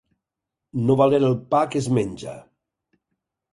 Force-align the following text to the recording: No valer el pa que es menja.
No 0.87 0.95
valer 1.01 1.19
el 1.29 1.37
pa 1.53 1.61
que 1.75 1.83
es 1.85 1.91
menja. 1.99 2.37